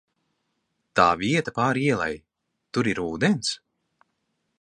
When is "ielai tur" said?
1.89-2.89